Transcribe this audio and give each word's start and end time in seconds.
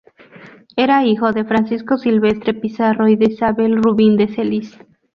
Era 0.75 1.05
hijo 1.05 1.31
de 1.31 1.45
Francisco 1.45 1.95
Silvestre 1.99 2.55
Pizarro 2.55 3.07
y 3.07 3.15
de 3.15 3.27
Isabel 3.33 3.83
Rubín 3.83 4.17
de 4.17 4.29
Celis. 4.29 4.75